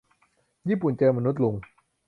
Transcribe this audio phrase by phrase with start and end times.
[0.69, 1.55] ญี่ปุ่นเจอมนุษย์ลุง